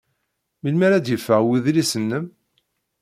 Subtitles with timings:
[0.61, 2.25] Melmi ara d-yeffeɣ wedlis-nnem?